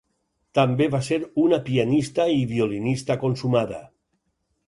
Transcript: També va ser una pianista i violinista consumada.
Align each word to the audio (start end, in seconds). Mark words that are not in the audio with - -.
També 0.59 0.85
va 0.95 1.01
ser 1.07 1.17
una 1.43 1.59
pianista 1.67 2.25
i 2.37 2.41
violinista 2.53 3.17
consumada. 3.25 3.81